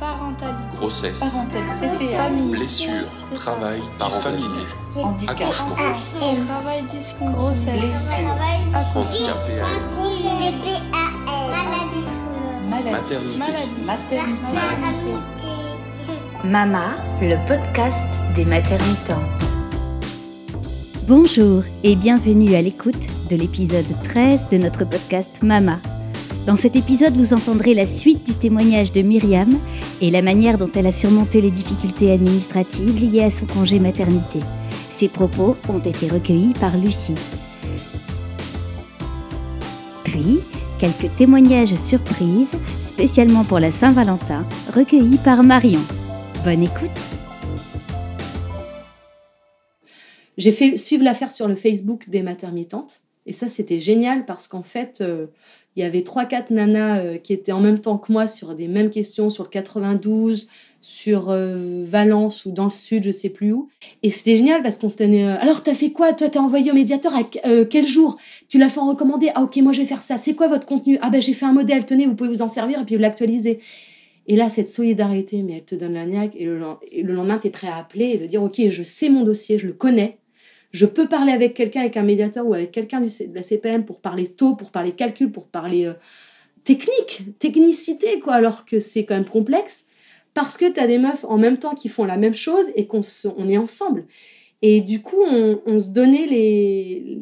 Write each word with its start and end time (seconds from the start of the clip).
Parentalité. 0.00 0.76
grossesse, 0.76 1.20
Parentèle 1.20 1.66
CPA. 1.66 2.16
Famille. 2.16 2.50
blessure, 2.50 2.88
travail, 3.34 3.82
disfamilié, 4.02 4.64
Handicap. 5.04 5.36
accouchement, 5.40 5.76
Travail 6.46 6.82
discontinué. 6.84 7.32
Grossesse. 7.36 7.80
Blessure. 7.80 8.30
Accouchement. 8.74 9.00
handicapé 9.02 9.60
à 9.60 9.66
Maladie. 12.70 12.90
maternité, 12.90 13.38
Maladie. 13.38 13.84
Maternité. 13.84 14.42
Maternité. 14.54 15.14
Mama, 16.44 16.84
le 17.20 17.36
podcast 17.46 18.24
des 18.34 18.46
maternitantes. 18.46 19.18
Bonjour 21.06 21.62
et 21.84 21.94
bienvenue 21.96 22.54
à 22.54 22.62
l'écoute 22.62 23.06
de 23.28 23.36
l'épisode 23.36 23.84
13 24.04 24.48
de 24.50 24.56
notre 24.56 24.84
podcast 24.88 25.42
Mama. 25.42 25.78
Dans 26.50 26.56
cet 26.56 26.74
épisode, 26.74 27.16
vous 27.16 27.32
entendrez 27.32 27.74
la 27.74 27.86
suite 27.86 28.26
du 28.26 28.34
témoignage 28.34 28.90
de 28.90 29.02
Myriam 29.02 29.60
et 30.00 30.10
la 30.10 30.20
manière 30.20 30.58
dont 30.58 30.68
elle 30.74 30.88
a 30.88 30.90
surmonté 30.90 31.40
les 31.40 31.52
difficultés 31.52 32.10
administratives 32.10 32.98
liées 32.98 33.22
à 33.22 33.30
son 33.30 33.46
congé 33.46 33.78
maternité. 33.78 34.40
Ses 34.88 35.08
propos 35.08 35.56
ont 35.68 35.78
été 35.78 36.08
recueillis 36.08 36.54
par 36.54 36.76
Lucie. 36.76 37.14
Puis, 40.02 40.40
quelques 40.80 41.14
témoignages 41.14 41.76
surprises, 41.76 42.54
spécialement 42.80 43.44
pour 43.44 43.60
la 43.60 43.70
Saint-Valentin, 43.70 44.44
recueillis 44.74 45.18
par 45.18 45.44
Marion. 45.44 45.84
Bonne 46.42 46.64
écoute 46.64 46.90
J'ai 50.36 50.50
fait 50.50 50.74
suivre 50.74 51.04
l'affaire 51.04 51.30
sur 51.30 51.46
le 51.46 51.54
Facebook 51.54 52.08
des 52.08 52.24
maternitantes. 52.24 53.02
Et 53.26 53.32
ça, 53.32 53.48
c'était 53.48 53.78
génial 53.78 54.24
parce 54.24 54.48
qu'en 54.48 54.62
fait, 54.62 55.00
euh, 55.00 55.26
il 55.76 55.82
y 55.82 55.86
avait 55.86 56.02
trois, 56.02 56.24
quatre 56.24 56.50
nanas 56.50 56.98
euh, 56.98 57.16
qui 57.16 57.32
étaient 57.32 57.52
en 57.52 57.60
même 57.60 57.78
temps 57.78 57.96
que 57.96 58.12
moi 58.12 58.26
sur 58.26 58.54
des 58.54 58.66
mêmes 58.66 58.90
questions, 58.90 59.30
sur 59.30 59.44
le 59.44 59.48
92, 59.48 60.48
sur 60.80 61.30
euh, 61.30 61.84
Valence 61.84 62.44
ou 62.44 62.50
dans 62.50 62.64
le 62.64 62.70
sud, 62.70 63.04
je 63.04 63.10
sais 63.10 63.28
plus 63.28 63.52
où. 63.52 63.68
Et 64.02 64.10
c'était 64.10 64.34
génial 64.34 64.62
parce 64.62 64.78
qu'on 64.78 64.88
se 64.88 64.96
tenait. 64.96 65.24
euh, 65.24 65.36
Alors, 65.40 65.62
t'as 65.62 65.74
fait 65.74 65.92
quoi 65.92 66.12
Toi, 66.12 66.28
t'as 66.28 66.40
envoyé 66.40 66.72
au 66.72 66.74
médiateur 66.74 67.14
à 67.14 67.22
quel 67.22 67.86
jour? 67.86 68.16
Tu 68.48 68.58
l'as 68.58 68.68
fait 68.68 68.80
en 68.80 68.88
recommandé 68.88 69.30
Ah, 69.34 69.42
ok, 69.42 69.56
moi 69.58 69.72
je 69.72 69.80
vais 69.80 69.86
faire 69.86 70.02
ça. 70.02 70.16
C'est 70.16 70.34
quoi 70.34 70.48
votre 70.48 70.66
contenu? 70.66 70.98
Ah, 71.02 71.10
ben 71.10 71.22
j'ai 71.22 71.34
fait 71.34 71.46
un 71.46 71.52
modèle. 71.52 71.86
Tenez, 71.86 72.06
vous 72.06 72.14
pouvez 72.14 72.30
vous 72.30 72.42
en 72.42 72.48
servir 72.48 72.80
et 72.80 72.84
puis 72.84 72.96
vous 72.96 73.02
l'actualiser. 73.02 73.60
Et 74.26 74.36
là, 74.36 74.48
cette 74.48 74.68
solidarité, 74.68 75.42
mais 75.42 75.54
elle 75.54 75.64
te 75.64 75.74
donne 75.74 75.94
la 75.94 76.06
niaque. 76.06 76.36
Et 76.36 76.44
le, 76.44 76.58
lendemain, 77.02 77.38
tu 77.38 77.48
es 77.48 77.50
prêt 77.50 77.68
à 77.68 77.76
appeler 77.76 78.10
et 78.10 78.16
de 78.16 78.26
dire 78.26 78.42
Ok, 78.42 78.60
je 78.68 78.82
sais 78.82 79.08
mon 79.08 79.22
dossier, 79.22 79.58
je 79.58 79.66
le 79.66 79.72
connais. 79.72 80.18
Je 80.72 80.86
peux 80.86 81.08
parler 81.08 81.32
avec 81.32 81.54
quelqu'un, 81.54 81.80
avec 81.80 81.96
un 81.96 82.02
médiateur 82.02 82.46
ou 82.46 82.54
avec 82.54 82.70
quelqu'un 82.70 83.00
de 83.00 83.08
la 83.34 83.42
CPM 83.42 83.84
pour 83.84 84.00
parler 84.00 84.28
taux, 84.28 84.54
pour 84.54 84.70
parler 84.70 84.92
calcul, 84.92 85.30
pour 85.32 85.46
parler 85.46 85.86
euh, 85.86 85.94
technique, 86.64 87.38
technicité, 87.38 88.20
quoi, 88.20 88.34
alors 88.34 88.64
que 88.64 88.78
c'est 88.78 89.04
quand 89.04 89.14
même 89.14 89.24
complexe. 89.24 89.86
Parce 90.32 90.56
que 90.56 90.70
tu 90.70 90.78
as 90.78 90.86
des 90.86 90.98
meufs 90.98 91.24
en 91.24 91.38
même 91.38 91.58
temps 91.58 91.74
qui 91.74 91.88
font 91.88 92.04
la 92.04 92.16
même 92.16 92.34
chose 92.34 92.66
et 92.76 92.86
qu'on 92.86 93.02
est 93.48 93.58
ensemble. 93.58 94.04
Et 94.62 94.80
du 94.80 95.00
coup, 95.00 95.22
on, 95.22 95.78
se 95.78 95.88
donnait 95.88 96.26
les. 96.26 97.18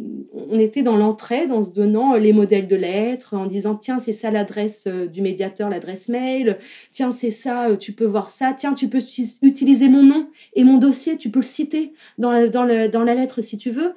On 0.50 0.58
était 0.58 0.83
dans 0.83 0.97
l'entraide 0.97 1.53
en 1.53 1.62
se 1.62 1.70
donnant 1.70 2.14
les 2.14 2.33
modèles 2.33 2.67
de 2.67 2.75
lettres, 2.75 3.34
en 3.34 3.47
disant 3.47 3.77
tiens, 3.77 4.00
c'est 4.00 4.12
ça 4.12 4.30
l'adresse 4.30 4.86
euh, 4.89 5.06
du 5.06 5.22
médiateur, 5.22 5.69
l'adresse 5.69 6.08
mail. 6.08 6.58
Tiens, 6.91 7.12
c'est 7.12 7.30
ça, 7.30 7.69
euh, 7.69 7.77
tu 7.77 7.92
peux 7.92 8.06
voir 8.06 8.30
ça. 8.30 8.55
Tiens, 8.56 8.75
tu 8.75 8.89
peux 8.89 8.98
utiliser 9.42 9.89
mon 9.89 10.03
nom 10.03 10.28
et 10.55 10.64
mon 10.64 10.78
dossier, 10.78 11.17
tu 11.17 11.30
peux 11.30 11.41
le 11.41 11.45
citer 11.45 11.92
dans 12.19 12.33
la, 12.33 12.48
dans 12.48 13.05
la 13.05 13.14
lettre 13.14 13.41
si 13.41 13.56
tu 13.56 13.70
veux. 13.70 13.95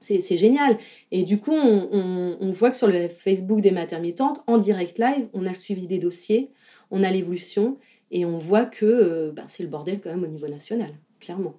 C'est 0.00 0.38
génial. 0.38 0.78
Et 1.10 1.24
du 1.24 1.38
coup, 1.38 1.52
on, 1.52 2.50
voit 2.52 2.70
que 2.70 2.76
sur 2.76 2.86
le 2.86 3.08
Facebook 3.08 3.60
des 3.60 3.72
maternitantes, 3.72 4.42
en 4.46 4.58
direct 4.58 4.98
live, 4.98 5.28
on 5.32 5.44
a 5.44 5.50
le 5.50 5.54
suivi 5.54 5.86
des 5.86 5.98
dossiers, 5.98 6.50
on 6.90 7.02
a 7.02 7.10
l'évolution, 7.10 7.76
et 8.10 8.24
on 8.24 8.38
voit 8.38 8.64
que 8.64 8.86
euh, 8.86 9.32
ben, 9.32 9.44
c'est 9.48 9.62
le 9.62 9.68
bordel 9.68 10.00
quand 10.00 10.10
même 10.10 10.24
au 10.24 10.28
niveau 10.28 10.48
national, 10.48 10.94
clairement. 11.20 11.54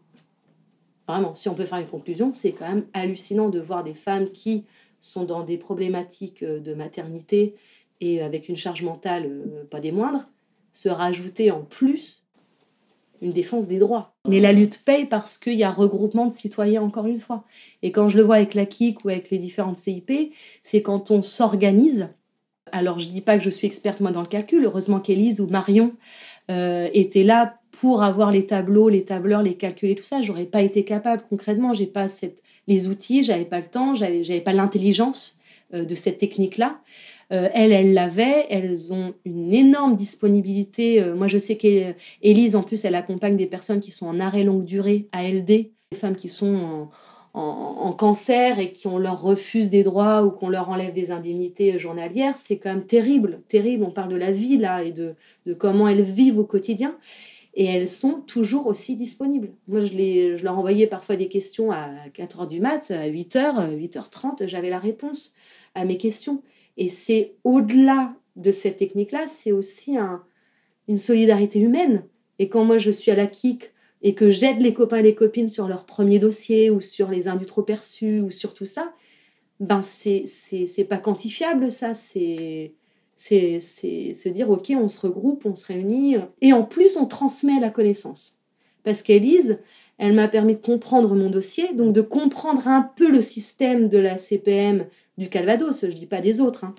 Vraiment, 1.09 1.33
si 1.33 1.49
on 1.49 1.55
peut 1.55 1.65
faire 1.65 1.79
une 1.79 1.88
conclusion, 1.88 2.35
c'est 2.35 2.52
quand 2.52 2.67
même 2.67 2.85
hallucinant 2.93 3.49
de 3.49 3.59
voir 3.59 3.83
des 3.83 3.95
femmes 3.95 4.30
qui 4.30 4.65
sont 5.02 5.23
dans 5.23 5.43
des 5.43 5.58
problématiques 5.58 6.43
euh, 6.43 6.59
de 6.59 6.75
maternité 6.75 7.55
et 7.99 8.21
avec 8.21 8.47
une 8.47 8.55
charge 8.55 8.83
mentale 8.83 9.25
euh, 9.25 9.64
pas 9.64 9.80
des 9.80 9.92
moindres, 9.92 10.30
se 10.71 10.87
rajouter 10.87 11.49
en 11.49 11.61
plus 11.64 12.25
une 13.23 13.31
défense 13.31 13.67
des 13.67 13.80
droits. 13.80 14.14
Mais 14.27 14.39
la 14.39 14.53
lutte 14.53 14.83
paye 14.86 15.05
parce 15.05 15.39
qu'il 15.39 15.55
y 15.55 15.64
a 15.64 15.71
regroupement 15.71 16.27
de 16.27 16.31
citoyens, 16.31 16.83
encore 16.83 17.08
une 17.08 17.20
fois. 17.20 17.43
Et 17.81 17.91
quand 17.91 18.08
je 18.08 18.17
le 18.17 18.23
vois 18.23 18.36
avec 18.36 18.53
la 18.53 18.67
KIC 18.67 19.03
ou 19.03 19.09
avec 19.09 19.31
les 19.31 19.39
différentes 19.39 19.77
CIP, 19.77 20.11
c'est 20.61 20.83
quand 20.83 21.09
on 21.09 21.23
s'organise. 21.23 22.09
Alors, 22.71 22.99
je 22.99 23.09
dis 23.09 23.21
pas 23.21 23.36
que 23.36 23.43
je 23.43 23.49
suis 23.49 23.65
experte, 23.65 23.99
moi, 23.99 24.11
dans 24.11 24.21
le 24.21 24.27
calcul. 24.27 24.64
Heureusement 24.64 24.99
qu'Élise 24.99 25.41
ou 25.41 25.47
Marion 25.47 25.93
euh, 26.52 26.87
étaient 26.93 27.23
là 27.23 27.58
pour 27.71 28.03
avoir 28.03 28.31
les 28.31 28.45
tableaux, 28.45 28.89
les 28.89 29.03
tableurs, 29.03 29.43
les 29.43 29.53
calculs 29.53 29.89
et 29.89 29.95
tout 29.95 30.03
ça. 30.03 30.21
J'aurais 30.21 30.45
pas 30.45 30.61
été 30.61 30.83
capable, 30.83 31.23
concrètement. 31.30 31.73
J'ai 31.73 31.87
pas 31.87 32.07
les 32.67 32.87
outils, 32.87 33.23
j'avais 33.23 33.45
pas 33.45 33.59
le 33.59 33.67
temps, 33.67 33.95
j'avais, 33.95 34.23
j'avais 34.23 34.41
pas 34.41 34.53
l'intelligence 34.53 35.39
euh, 35.73 35.85
de 35.85 35.95
cette 35.95 36.17
technique-là. 36.17 36.79
Euh, 37.31 37.47
elles, 37.53 37.71
elles 37.71 37.93
l'avaient, 37.93 38.47
elles 38.49 38.91
ont 38.91 39.13
une 39.23 39.53
énorme 39.53 39.95
disponibilité. 39.95 41.02
Euh, 41.02 41.15
moi, 41.15 41.27
je 41.27 41.37
sais 41.37 41.58
qu'Élise, 41.58 42.55
en 42.55 42.63
plus, 42.63 42.85
elle 42.85 42.95
accompagne 42.95 43.35
des 43.35 43.45
personnes 43.45 43.79
qui 43.79 43.91
sont 43.91 44.08
en 44.08 44.19
arrêt 44.19 44.43
longue 44.43 44.65
durée, 44.65 45.08
ALD, 45.11 45.45
des 45.45 45.71
femmes 45.93 46.15
qui 46.15 46.29
sont 46.29 46.89
en, 47.35 47.93
cancer 47.93 48.59
et 48.59 48.71
qui 48.71 48.87
on 48.87 48.97
leur 48.97 49.21
refuse 49.21 49.69
des 49.69 49.83
droits 49.83 50.23
ou 50.23 50.31
qu'on 50.31 50.49
leur 50.49 50.69
enlève 50.69 50.93
des 50.93 51.11
indemnités 51.11 51.77
journalières. 51.77 52.37
C'est 52.37 52.58
quand 52.58 52.69
même 52.69 52.85
terrible, 52.85 53.41
terrible. 53.47 53.83
On 53.83 53.91
parle 53.91 54.09
de 54.09 54.15
la 54.15 54.31
vie 54.31 54.58
là 54.58 54.83
et 54.83 54.91
de 54.91 55.15
comment 55.58 55.87
elles 55.87 56.02
vivent 56.02 56.39
au 56.39 56.45
quotidien. 56.45 56.95
Et 57.55 57.65
elles 57.65 57.89
sont 57.89 58.21
toujours 58.21 58.67
aussi 58.67 58.95
disponibles. 58.95 59.52
Moi, 59.67 59.80
je, 59.82 60.43
leur 60.43 60.58
envoyais 60.58 60.87
parfois 60.87 61.15
des 61.15 61.27
questions 61.27 61.71
à 61.71 61.89
4h 62.14 62.48
du 62.48 62.60
mat, 62.60 62.92
à 62.92 63.10
8h, 63.10 63.76
8h30, 63.76 64.48
j'avais 64.48 64.70
la 64.70 64.80
réponse 64.80 65.33
à 65.76 65.83
mes 65.86 65.98
questions. 65.98 66.43
Et 66.77 66.88
c'est 66.88 67.36
au-delà 67.43 68.14
de 68.36 68.52
cette 68.52 68.77
technique-là, 68.77 69.26
c'est 69.27 69.52
aussi 69.52 69.98
un, 69.98 70.23
une 70.88 70.98
solidarité 70.98 71.59
humaine. 71.59 72.05
Et 72.39 72.49
quand 72.49 72.64
moi 72.64 72.77
je 72.77 72.92
suis 72.92 73.11
à 73.11 73.15
la 73.15 73.27
KIC 73.27 73.71
et 74.02 74.15
que 74.15 74.30
j'aide 74.30 74.61
les 74.61 74.73
copains 74.73 74.98
et 74.98 75.04
les 75.04 75.15
copines 75.15 75.48
sur 75.48 75.67
leur 75.67 75.86
premier 75.86 76.20
dossier 76.20 76.70
ou 76.70 76.80
sur 76.80 77.09
les 77.09 77.27
indus 77.27 77.45
trop 77.45 77.64
perçus 77.64 78.21
ou 78.21 78.32
sur 78.32 78.54
tout 78.54 78.65
ça, 78.65 78.93
ben 79.59 79.82
c'est 79.82 80.88
pas 80.88 80.98
quantifiable 80.98 81.70
ça, 81.70 81.93
c'est 81.93 82.73
c'est 83.19 83.59
se 83.59 84.30
dire 84.30 84.49
ok 84.49 84.71
on 84.75 84.87
se 84.87 84.99
regroupe, 85.02 85.45
on 85.45 85.55
se 85.55 85.65
réunit 85.65 86.15
et 86.41 86.53
en 86.53 86.63
plus 86.63 86.95
on 86.95 87.05
transmet 87.05 87.59
la 87.59 87.69
connaissance. 87.69 88.37
Parce 88.83 89.03
qu'Élise, 89.03 89.59
elle 89.97 90.13
m'a 90.13 90.30
permis 90.30 90.55
de 90.55 90.61
comprendre 90.61 91.13
mon 91.13 91.29
dossier, 91.29 91.73
donc 91.73 91.93
de 91.93 92.02
comprendre 92.02 92.67
un 92.69 92.81
peu 92.95 93.11
le 93.11 93.21
système 93.21 93.89
de 93.89 93.97
la 93.97 94.17
CPM 94.17 94.85
du 95.17 95.27
Calvados, 95.27 95.81
je 95.81 95.93
dis 95.93 96.05
pas 96.05 96.21
des 96.21 96.39
autres, 96.39 96.63
hein, 96.63 96.73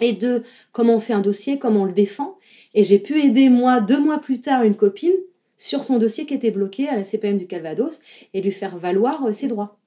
et 0.00 0.12
de 0.12 0.42
comment 0.70 0.96
on 0.96 1.00
fait 1.00 1.14
un 1.14 1.22
dossier, 1.22 1.58
comment 1.58 1.82
on 1.82 1.86
le 1.86 1.92
défend. 1.92 2.38
Et 2.74 2.84
j'ai 2.84 2.98
pu 2.98 3.20
aider, 3.20 3.48
moi, 3.48 3.80
deux 3.80 3.98
mois 3.98 4.20
plus 4.20 4.40
tard, 4.40 4.64
une 4.64 4.76
copine 4.76 5.14
sur 5.56 5.84
son 5.84 5.98
dossier 5.98 6.26
qui 6.26 6.34
était 6.34 6.50
bloqué 6.50 6.88
à 6.88 6.96
la 6.96 7.04
CPM 7.04 7.38
du 7.38 7.46
Calvados 7.46 8.00
et 8.34 8.42
lui 8.42 8.52
faire 8.52 8.76
valoir 8.76 9.24
euh, 9.24 9.32
ses 9.32 9.48
droits. 9.48 9.79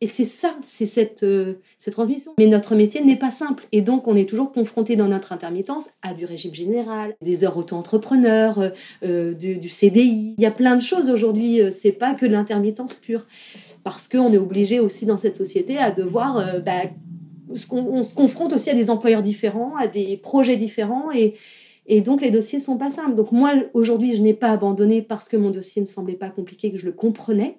Et 0.00 0.06
c'est 0.06 0.24
ça, 0.24 0.54
c'est 0.60 0.86
cette, 0.86 1.22
euh, 1.22 1.54
cette 1.78 1.94
transmission. 1.94 2.32
Mais 2.38 2.46
notre 2.46 2.74
métier 2.74 3.02
n'est 3.02 3.16
pas 3.16 3.30
simple. 3.30 3.66
Et 3.72 3.80
donc, 3.80 4.06
on 4.06 4.16
est 4.16 4.28
toujours 4.28 4.52
confronté 4.52 4.96
dans 4.96 5.08
notre 5.08 5.32
intermittence 5.32 5.90
à 6.02 6.14
du 6.14 6.24
régime 6.24 6.54
général, 6.54 7.14
des 7.22 7.44
heures 7.44 7.56
auto-entrepreneurs, 7.56 8.58
euh, 8.58 8.70
euh, 9.04 9.32
du, 9.32 9.56
du 9.56 9.68
CDI. 9.68 10.34
Il 10.36 10.42
y 10.42 10.46
a 10.46 10.50
plein 10.50 10.76
de 10.76 10.82
choses 10.82 11.08
aujourd'hui. 11.10 11.60
C'est 11.70 11.92
pas 11.92 12.14
que 12.14 12.26
de 12.26 12.32
l'intermittence 12.32 12.94
pure. 12.94 13.26
Parce 13.82 14.08
qu'on 14.08 14.32
est 14.32 14.38
obligé 14.38 14.80
aussi 14.80 15.06
dans 15.06 15.16
cette 15.16 15.36
société 15.36 15.78
à 15.78 15.90
devoir 15.90 16.44
bah, 16.64 16.72
on 17.48 18.02
se 18.02 18.14
confronte 18.14 18.52
aussi 18.52 18.70
à 18.70 18.74
des 18.74 18.90
employeurs 18.90 19.22
différents, 19.22 19.76
à 19.76 19.86
des 19.86 20.16
projets 20.16 20.56
différents, 20.56 21.12
et, 21.12 21.34
et 21.86 22.00
donc 22.00 22.22
les 22.22 22.30
dossiers 22.30 22.58
sont 22.58 22.78
pas 22.78 22.90
simples. 22.90 23.14
Donc 23.14 23.32
moi, 23.32 23.52
aujourd'hui, 23.74 24.16
je 24.16 24.22
n'ai 24.22 24.34
pas 24.34 24.50
abandonné 24.50 25.02
parce 25.02 25.28
que 25.28 25.36
mon 25.36 25.50
dossier 25.50 25.80
ne 25.80 25.86
semblait 25.86 26.14
pas 26.14 26.30
compliqué, 26.30 26.72
que 26.72 26.78
je 26.78 26.86
le 26.86 26.92
comprenais, 26.92 27.58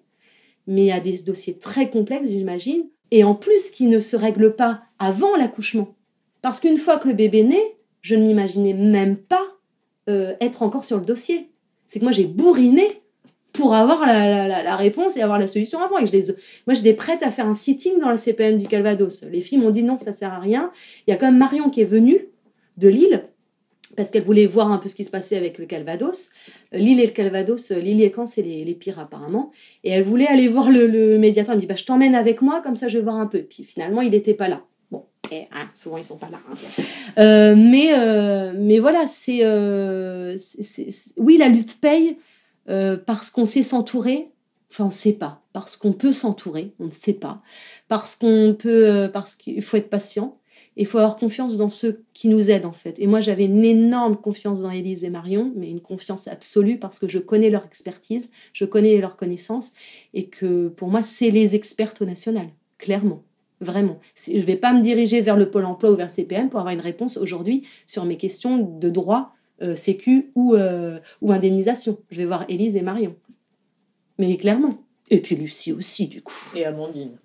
mais 0.67 0.91
a 0.91 0.99
des 0.99 1.19
dossiers 1.23 1.57
très 1.57 1.89
complexes, 1.89 2.29
j'imagine, 2.29 2.85
et 3.11 3.23
en 3.23 3.35
plus 3.35 3.69
qui 3.69 3.85
ne 3.85 3.99
se 3.99 4.15
règlent 4.15 4.55
pas 4.55 4.81
avant 4.99 5.35
l'accouchement. 5.35 5.95
Parce 6.41 6.59
qu'une 6.59 6.77
fois 6.77 6.97
que 6.97 7.07
le 7.07 7.13
bébé 7.13 7.43
naît, 7.43 7.77
je 8.01 8.15
ne 8.15 8.25
m'imaginais 8.25 8.73
même 8.73 9.17
pas 9.17 9.43
euh, 10.09 10.33
être 10.41 10.61
encore 10.61 10.83
sur 10.83 10.97
le 10.97 11.05
dossier. 11.05 11.49
C'est 11.87 11.99
que 11.99 12.05
moi, 12.05 12.11
j'ai 12.11 12.25
bourriné 12.25 12.87
pour 13.53 13.73
avoir 13.73 14.05
la, 14.05 14.75
réponse 14.75 15.17
et 15.17 15.21
avoir 15.21 15.39
la 15.39 15.47
solution 15.47 15.81
avant. 15.81 15.97
Et 15.97 16.05
je 16.05 16.11
les, 16.11 16.27
moi, 16.67 16.73
j'étais 16.73 16.93
prête 16.93 17.23
à 17.23 17.31
faire 17.31 17.47
un 17.47 17.53
sitting 17.53 17.99
dans 17.99 18.09
la 18.09 18.17
CPM 18.17 18.59
du 18.59 18.67
Calvados. 18.67 19.23
Les 19.31 19.41
filles 19.41 19.57
m'ont 19.57 19.71
dit 19.71 19.83
non, 19.83 19.97
ça 19.97 20.11
sert 20.11 20.33
à 20.33 20.39
rien. 20.39 20.71
Il 21.07 21.11
y 21.11 21.13
a 21.13 21.17
quand 21.17 21.27
même 21.27 21.37
Marion 21.37 21.69
qui 21.69 21.81
est 21.81 21.85
venue 21.85 22.27
de 22.77 22.87
Lille 22.89 23.23
parce 23.95 24.11
qu'elle 24.11 24.23
voulait 24.23 24.45
voir 24.45 24.71
un 24.71 24.77
peu 24.77 24.87
ce 24.87 24.95
qui 24.95 25.03
se 25.03 25.09
passait 25.09 25.37
avec 25.37 25.57
le 25.57 25.65
Calvados. 25.65 26.29
Euh, 26.73 26.77
Lille 26.77 26.99
et 26.99 27.05
le 27.05 27.11
Calvados, 27.11 27.71
euh, 27.71 27.79
Lille 27.79 28.01
et 28.01 28.11
Caen, 28.13 28.25
c'est 28.25 28.41
les, 28.41 28.73
pires 28.73 28.99
apparemment. 28.99 29.51
Et 29.83 29.91
elle 29.91 30.03
voulait 30.03 30.27
aller 30.27 30.47
voir 30.47 30.71
le, 30.71 31.17
médiateur. 31.17 31.51
Elle 31.51 31.57
me 31.57 31.61
dit 31.61 31.67
bah, 31.67 31.75
Je 31.75 31.85
t'emmène 31.85 32.15
avec 32.15 32.41
moi, 32.41 32.61
comme 32.61 32.75
ça 32.75 32.87
je 32.87 32.97
vais 32.97 33.03
voir 33.03 33.15
un 33.15 33.27
peu. 33.27 33.43
Puis 33.43 33.63
finalement, 33.63 34.01
il 34.01 34.11
n'était 34.11 34.33
pas 34.33 34.47
là. 34.47 34.63
Bon, 34.91 35.05
Et, 35.31 35.47
hein, 35.51 35.69
souvent, 35.73 35.97
ils 35.97 36.03
sont 36.03 36.17
pas 36.17 36.29
là. 36.29 36.39
Hein. 36.49 36.83
Euh, 37.17 37.55
mais, 37.55 37.93
mais 38.57 38.79
voilà, 38.79 39.07
c'est, 39.07 39.39
Oui, 41.17 41.37
la 41.37 41.47
lutte 41.47 41.79
paye 41.79 42.17
parce 43.05 43.29
qu'on 43.29 43.45
sait 43.45 43.61
s'entourer. 43.61 44.29
Enfin, 44.71 44.85
on 44.85 44.87
ne 44.87 44.93
sait 44.93 45.13
pas. 45.13 45.41
Parce 45.53 45.77
qu'on 45.77 45.93
peut 45.93 46.11
s'entourer, 46.11 46.73
on 46.79 46.85
ne 46.85 46.91
sait 46.91 47.13
pas. 47.13 47.41
Parce 47.87 48.17
qu'on 48.17 48.55
peut. 48.57 49.09
parce 49.13 49.35
qu'il 49.35 49.61
faut 49.61 49.77
être 49.77 49.89
patient. 49.89 50.37
Il 50.77 50.85
faut 50.85 50.97
avoir 50.97 51.15
confiance 51.15 51.57
dans 51.57 51.69
ceux 51.69 52.03
qui 52.13 52.27
nous 52.27 52.51
aident 52.51 52.65
en 52.65 52.73
fait. 52.73 52.99
Et 52.99 53.07
moi 53.07 53.21
j'avais 53.21 53.45
une 53.45 53.63
énorme 53.63 54.17
confiance 54.17 54.61
dans 54.61 54.71
Élise 54.71 55.03
et 55.03 55.09
Marion, 55.09 55.53
mais 55.55 55.69
une 55.69 55.81
confiance 55.81 56.27
absolue 56.27 56.77
parce 56.77 56.99
que 56.99 57.07
je 57.07 57.19
connais 57.19 57.49
leur 57.49 57.65
expertise, 57.65 58.29
je 58.53 58.65
connais 58.65 58.97
leurs 58.97 59.17
connaissances 59.17 59.73
et 60.13 60.27
que 60.27 60.67
pour 60.69 60.89
moi 60.89 61.01
c'est 61.01 61.29
les 61.29 61.55
expertes 61.55 62.01
au 62.01 62.05
national, 62.05 62.47
clairement. 62.77 63.23
Vraiment. 63.61 63.99
Je 64.27 64.33
ne 64.33 64.41
vais 64.41 64.57
pas 64.57 64.73
me 64.73 64.81
diriger 64.81 65.21
vers 65.21 65.37
le 65.37 65.49
Pôle 65.49 65.63
emploi 65.63 65.89
ou 65.91 65.95
vers 65.95 66.09
CPM 66.09 66.49
pour 66.49 66.59
avoir 66.59 66.73
une 66.73 66.81
réponse 66.81 67.15
aujourd'hui 67.15 67.63
sur 67.85 68.03
mes 68.03 68.17
questions 68.17 68.57
de 68.57 68.89
droit, 68.89 69.33
euh, 69.61 69.75
sécu 69.75 70.31
ou, 70.35 70.55
euh, 70.55 70.99
ou 71.21 71.31
indemnisation. 71.31 71.97
Je 72.11 72.17
vais 72.17 72.25
voir 72.25 72.45
Élise 72.49 72.75
et 72.75 72.81
Marion. 72.81 73.15
Mais 74.19 74.35
clairement. 74.35 74.84
Et 75.11 75.21
puis 75.21 75.35
Lucie 75.35 75.71
aussi, 75.71 76.07
du 76.07 76.21
coup. 76.21 76.33
Et 76.55 76.65
Amandine, 76.65 77.17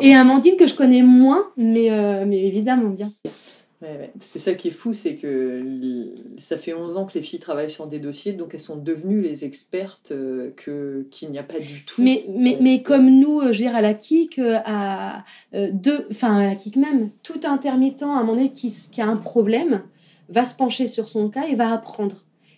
Et 0.00 0.14
Amandine 0.14 0.56
que 0.56 0.66
je 0.66 0.74
connais 0.74 1.02
moins, 1.02 1.50
mais, 1.56 1.90
euh, 1.90 2.24
mais 2.26 2.44
évidemment, 2.44 2.90
bien 2.90 3.08
sûr. 3.08 3.30
C'est 4.20 4.38
ça 4.38 4.54
qui 4.54 4.68
est 4.68 4.72
fou, 4.72 4.94
c'est 4.94 5.16
que 5.16 5.62
ça 6.38 6.56
fait 6.56 6.72
11 6.72 6.96
ans 6.96 7.04
que 7.04 7.14
les 7.14 7.22
filles 7.22 7.38
travaillent 7.38 7.70
sur 7.70 7.86
des 7.86 7.98
dossiers, 7.98 8.32
donc 8.32 8.54
elles 8.54 8.60
sont 8.60 8.76
devenues 8.76 9.20
les 9.20 9.44
expertes 9.44 10.12
euh, 10.12 10.50
que 10.56 11.06
qu'il 11.10 11.30
n'y 11.30 11.38
a 11.38 11.42
pas 11.42 11.58
du 11.58 11.84
tout. 11.84 12.02
Mais, 12.02 12.24
mais, 12.28 12.56
mais 12.60 12.82
comme 12.82 13.20
nous, 13.20 13.40
euh, 13.40 13.52
je 13.52 13.58
veux 13.58 13.68
dire, 13.68 13.76
à 13.76 13.82
la 13.82 13.94
à, 14.64 15.24
deux, 15.72 16.06
enfin 16.10 16.38
à 16.38 16.46
la 16.46 16.54
KIC 16.54 16.76
même, 16.76 17.08
tout 17.22 17.40
intermittent 17.44 18.02
à 18.02 18.06
un 18.06 18.20
moment 18.20 18.34
donné 18.34 18.50
qui, 18.50 18.74
qui 18.90 19.00
a 19.00 19.06
un 19.06 19.16
problème 19.16 19.82
va 20.28 20.44
se 20.44 20.54
pencher 20.54 20.86
sur 20.86 21.08
son 21.08 21.28
cas 21.28 21.46
et 21.46 21.54
va 21.54 21.72
apprendre. 21.72 22.16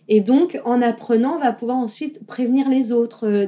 Et 0.08 0.20
donc, 0.22 0.58
en 0.64 0.80
apprenant, 0.80 1.36
on 1.36 1.38
va 1.38 1.52
pouvoir 1.52 1.76
ensuite 1.76 2.26
prévenir 2.26 2.68
les 2.70 2.92
autres, 2.92 3.26
euh, 3.26 3.46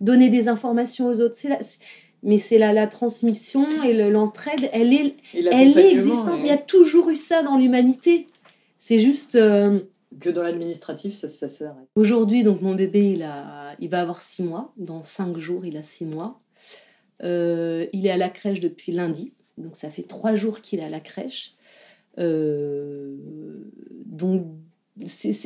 donner 0.00 0.30
des 0.30 0.48
informations 0.48 1.08
aux 1.08 1.20
autres. 1.20 1.36
mais 2.22 2.38
c'est 2.38 2.56
la, 2.56 2.72
la 2.72 2.86
transmission 2.86 3.66
et 3.82 3.92
l'entraide, 4.10 4.70
elle 4.72 4.94
est, 4.94 5.14
elle 5.34 5.78
est 5.78 5.92
existante. 5.92 6.40
Il 6.40 6.46
y 6.46 6.50
a 6.50 6.56
toujours 6.56 7.10
eu 7.10 7.16
ça 7.16 7.42
dans 7.42 7.58
l'humanité. 7.58 8.28
C'est 8.78 8.98
juste... 8.98 9.34
Euh, 9.34 9.80
que 10.18 10.30
dans 10.30 10.42
l'administratif, 10.42 11.14
ça, 11.14 11.28
ça 11.28 11.48
s'arrête. 11.48 11.86
Aujourd'hui, 11.94 12.42
donc 12.42 12.62
mon 12.62 12.74
bébé, 12.74 13.10
il, 13.10 13.22
a, 13.22 13.76
il 13.78 13.90
va 13.90 14.00
avoir 14.00 14.22
six 14.22 14.42
mois. 14.42 14.72
Dans 14.76 15.02
cinq 15.02 15.36
jours, 15.36 15.66
il 15.66 15.76
a 15.76 15.82
six 15.82 16.06
mois. 16.06 16.40
Euh, 17.22 17.86
il 17.92 18.06
est 18.06 18.10
à 18.10 18.16
la 18.16 18.30
crèche 18.30 18.60
depuis 18.60 18.92
lundi. 18.92 19.34
Donc 19.58 19.76
ça 19.76 19.90
fait 19.90 20.02
trois 20.02 20.34
jours 20.34 20.62
qu'il 20.62 20.80
est 20.80 20.84
à 20.84 20.88
la 20.88 21.00
crèche. 21.00 21.54
donc 24.16 24.46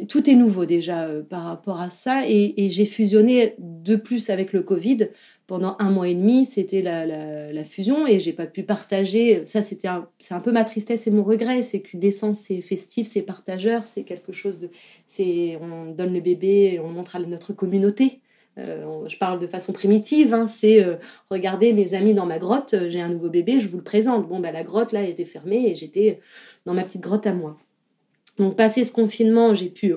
tout 0.09 0.31
est 0.31 0.35
nouveau 0.35 0.67
déjà 0.67 1.07
euh, 1.07 1.23
par 1.23 1.45
rapport 1.45 1.81
à 1.81 1.91
ça. 1.91 2.23
Et, 2.29 2.69
j'ai 2.69 2.85
fusionné 2.85 3.55
de 3.59 3.97
plus 3.97 4.31
avec 4.31 4.53
le 4.53 4.63
Covid. 4.63 5.09
Pendant 5.47 5.77
un 5.79 5.91
mois 5.91 6.09
et 6.09 6.15
demi, 6.15 6.47
c'était 6.47 6.81
la, 6.81 7.65
fusion 7.65 8.07
et 8.07 8.19
j'ai 8.19 8.33
pas 8.33 8.47
pu 8.47 8.63
partager. 8.63 9.43
Ça, 9.45 9.61
c'était 9.61 9.89
c'est 10.19 10.35
un 10.35 10.41
peu 10.41 10.53
ma 10.53 10.65
tristesse 10.65 11.07
et 11.07 11.11
mon 11.11 11.23
regret. 11.23 11.63
C'est 11.63 11.81
qu'une 11.81 12.01
naissance, 12.01 12.39
c'est 12.39 12.63
festif, 12.63 13.07
c'est 13.07 13.23
partageur, 13.23 13.87
c'est 13.87 14.05
quelque 14.05 14.33
chose 14.33 14.59
de. 14.59 14.71
c'est 15.07 15.59
On 15.61 15.93
donne 15.93 16.15
le 16.15 16.21
bébé, 16.21 16.81
on 16.83 16.89
montre 16.89 17.17
à 17.17 17.21
notre 17.21 17.53
communauté. 17.53 18.21
Euh, 18.59 19.09
je 19.09 19.17
parle 19.19 19.39
de 19.39 19.47
façon 19.47 19.73
primitive, 19.73 20.33
hein, 20.33 20.47
c'est 20.47 20.83
euh, 20.83 20.95
regardez 21.29 21.73
mes 21.73 21.95
amis 21.95 22.15
dans 22.15 22.27
ma 22.27 22.39
grotte, 22.39 22.77
j'ai 22.89 23.01
un 23.01 23.09
nouveau 23.09 23.29
bébé, 23.29 23.59
je 23.59 23.69
vous 23.69 23.79
le 23.79 23.83
présente. 23.83 24.29
Bon, 24.29 24.39
bah, 24.39 24.53
la 24.53 24.63
grotte 24.63 24.93
là 24.93 25.03
était 25.03 25.25
fermée 25.25 25.71
et 25.71 25.75
j'étais 25.75 26.21
dans 26.65 26.73
ma 26.73 26.85
petite 26.85 27.01
grotte 27.01 27.27
à 27.27 27.35
moi. 27.35 27.59
Donc, 28.39 28.57
passé 28.57 28.85
ce 28.85 28.93
confinement, 28.93 29.55
j'ai 29.55 29.69
pu 29.69 29.95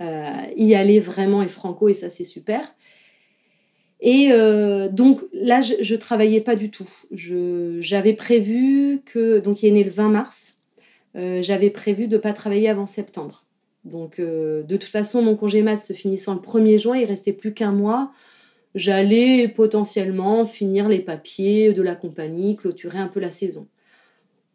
euh, 0.00 0.32
y 0.56 0.74
aller 0.74 0.98
vraiment 0.98 1.42
et 1.42 1.48
franco, 1.48 1.88
et 1.88 1.94
ça, 1.94 2.10
c'est 2.10 2.24
super. 2.24 2.74
Et 4.00 4.32
euh, 4.32 4.88
donc 4.88 5.20
là, 5.34 5.60
je, 5.60 5.94
travaillais 5.94 6.40
pas 6.40 6.56
du 6.56 6.70
tout. 6.70 6.88
J'avais 7.12 8.14
prévu 8.14 9.02
que, 9.04 9.40
donc 9.40 9.62
il 9.62 9.68
est 9.68 9.72
né 9.72 9.84
le 9.84 9.90
20 9.90 10.08
mars, 10.08 10.54
euh, 11.16 11.42
j'avais 11.42 11.68
prévu 11.68 12.08
de 12.08 12.16
pas 12.16 12.32
travailler 12.32 12.70
avant 12.70 12.86
septembre. 12.86 13.44
Donc 13.84 14.18
de 14.20 14.64
toute 14.68 14.84
façon, 14.84 15.22
mon 15.22 15.36
congé 15.36 15.62
mat 15.62 15.76
se 15.76 15.92
finissant 15.92 16.34
le 16.34 16.40
1er 16.40 16.78
juin, 16.78 16.96
il 16.96 17.04
restait 17.04 17.32
plus 17.32 17.52
qu'un 17.52 17.72
mois. 17.72 18.10
J'allais 18.74 19.48
potentiellement 19.48 20.46
finir 20.46 20.88
les 20.88 21.00
papiers 21.00 21.72
de 21.72 21.82
la 21.82 21.94
compagnie, 21.94 22.56
clôturer 22.56 22.98
un 22.98 23.08
peu 23.08 23.20
la 23.20 23.30
saison. 23.30 23.66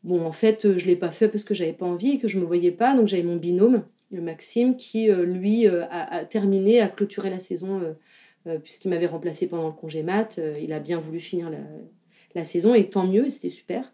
Bon, 0.06 0.24
en 0.24 0.32
fait, 0.32 0.66
euh, 0.66 0.78
je 0.78 0.86
l'ai 0.86 0.96
pas 0.96 1.10
fait 1.10 1.28
parce 1.28 1.44
que 1.44 1.56
j'avais 1.56 1.74
pas 1.74 1.88
envie 1.88 2.12
et 2.12 2.18
que 2.20 2.28
je 2.28 2.40
me 2.40 2.46
voyais 2.46 2.70
pas. 2.70 2.96
Donc 2.96 3.08
j'avais 3.08 3.24
mon 3.24 3.38
binôme, 3.38 3.84
Maxime, 4.12 4.78
qui 4.78 5.10
euh, 5.10 5.26
lui 5.26 5.68
euh, 5.68 5.84
a, 5.90 6.24
terminé, 6.26 6.80
a 6.80 6.88
clôturé 6.88 7.30
la 7.30 7.40
saison 7.40 7.82
puisqu'il 8.62 8.90
m'avait 8.90 9.08
remplacé 9.08 9.50
pendant 9.50 9.66
le 9.66 9.74
congé 9.74 10.04
mat. 10.04 10.40
il 10.62 10.72
a 10.72 10.80
bien 10.80 11.00
voulu 11.00 11.20
finir 11.20 11.50
la, 12.36 12.44
saison 12.44 12.76
et 12.76 12.88
tant 12.88 13.08
mieux, 13.08 13.28
c'était 13.28 13.50
super. 13.50 13.92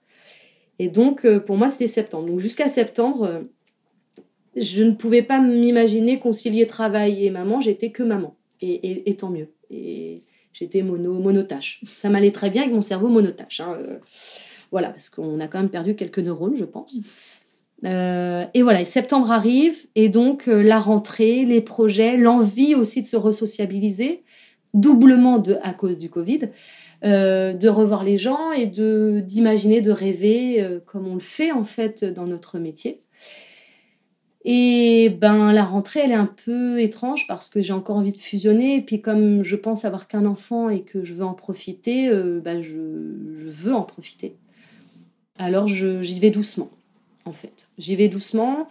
Et 0.78 0.90
donc 0.90 1.26
pour 1.46 1.56
moi, 1.56 1.70
c'était 1.70 1.88
septembre. 1.88 2.28
Donc 2.28 2.40
jusqu'à 2.42 2.68
septembre, 2.68 3.46
je 4.58 4.84
ne 4.84 4.92
pouvais 4.92 5.22
pas 5.22 5.40
m'imaginer 5.40 6.20
concilier 6.20 6.68
travail 6.68 7.26
et 7.26 7.30
maman. 7.30 7.62
J'étais 7.62 7.92
que 7.92 8.04
maman 8.04 8.36
et, 8.62 9.10
et, 9.10 9.16
tant 9.16 9.30
mieux. 9.30 9.48
Et 9.70 10.24
j'étais 10.52 10.82
mono, 10.82 11.14
monotache. 11.14 11.82
Ça 11.96 12.10
m'allait 12.10 12.32
très 12.32 12.50
bien 12.50 12.64
avec 12.64 12.74
mon 12.74 12.82
cerveau 12.82 13.08
monotache. 13.08 13.62
Hein, 13.62 13.78
voilà, 14.72 14.90
parce 14.90 15.10
qu'on 15.10 15.40
a 15.40 15.48
quand 15.48 15.60
même 15.60 15.70
perdu 15.70 15.96
quelques 15.96 16.20
neurones, 16.20 16.56
je 16.56 16.66
pense. 16.66 16.98
Euh, 17.86 18.46
et 18.54 18.62
voilà, 18.62 18.86
septembre 18.86 19.32
arrive, 19.32 19.88
et 19.96 20.10
donc 20.10 20.48
euh, 20.48 20.62
la 20.62 20.80
rentrée, 20.80 21.46
les 21.46 21.62
projets, 21.62 22.16
l'envie 22.16 22.76
aussi 22.76 23.02
de 23.02 23.08
se 23.08 23.18
resociabiliser, 23.18 24.24
doublement 24.74 25.40
de, 25.40 25.58
à 25.64 25.74
cause 25.74 25.98
du 25.98 26.10
Covid, 26.10 26.50
euh, 27.04 27.54
de 27.54 27.70
revoir 27.70 28.04
les 28.04 28.18
gens 28.18 28.52
et 28.52 28.68
de 28.68 29.22
d'imaginer, 29.26 29.82
de 29.82 29.92
rêver 29.92 30.80
comme 30.86 31.08
on 31.08 31.16
le 31.16 31.20
fait 31.20 31.52
en 31.52 31.64
fait 31.64 32.06
dans 32.06 32.26
notre 32.26 32.60
métier. 32.60 33.00
Et 34.44 35.10
ben 35.10 35.52
la 35.52 35.64
rentrée, 35.64 36.02
elle 36.04 36.12
est 36.12 36.16
un 36.16 36.32
peu 36.46 36.80
étrange 36.80 37.28
parce 37.28 37.50
que 37.50 37.62
j'ai 37.62 37.74
encore 37.74 37.98
envie 37.98 38.12
de 38.12 38.18
fusionner. 38.18 38.78
Et 38.78 38.82
puis 38.82 39.02
comme 39.02 39.44
je 39.44 39.56
pense 39.56 39.86
avoir 39.86 40.08
qu'un 40.08 40.26
enfant 40.26 40.70
et 40.70 40.82
que 40.82 41.04
je 41.04 41.14
veux 41.14 41.26
en 41.26 41.34
profiter, 41.34 42.10
ben 42.44 42.62
je, 42.62 43.36
je 43.36 43.48
veux 43.48 43.74
en 43.74 43.84
profiter. 43.84 44.36
Alors 45.38 45.68
j'y 45.68 46.20
vais 46.20 46.30
doucement, 46.30 46.70
en 47.26 47.32
fait. 47.32 47.70
J'y 47.78 47.96
vais 47.96 48.08
doucement. 48.08 48.68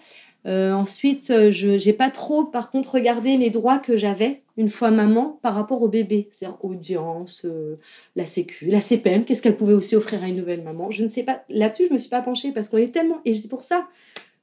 Euh, 0.46 0.72
ensuite, 0.72 1.30
euh, 1.30 1.50
je 1.50 1.84
n'ai 1.86 1.92
pas 1.92 2.10
trop, 2.10 2.44
par 2.44 2.70
contre, 2.70 2.94
regardé 2.94 3.36
les 3.36 3.50
droits 3.50 3.78
que 3.78 3.96
j'avais 3.96 4.42
une 4.56 4.68
fois 4.68 4.90
maman 4.90 5.38
par 5.42 5.54
rapport 5.54 5.82
au 5.82 5.88
bébé. 5.88 6.28
C'est-à-dire 6.30 6.58
audience, 6.64 7.42
euh, 7.44 7.76
la 8.16 8.25
sécu, 8.25 8.66
la 8.66 8.80
CPM, 8.80 9.25
qu'est-ce 9.25 9.42
qu'elle 9.42 9.56
pouvait 9.56 9.75
aussi 9.75 9.96
offrir 9.96 10.23
à 10.25 10.28
une 10.28 10.37
nouvelle 10.37 10.62
maman. 10.62 10.90
Je 10.90 11.04
ne 11.04 11.08
sais 11.08 11.25
pas. 11.25 11.44
Là-dessus, 11.49 11.87
je 11.88 11.92
me 11.92 11.99
suis 11.99 12.08
pas 12.08 12.23
penchée 12.23 12.52
parce 12.52 12.68
qu'on 12.68 12.78
est 12.78 12.92
tellement. 12.92 13.20
Et 13.25 13.35
c'est 13.35 13.49
pour 13.49 13.62
ça 13.62 13.88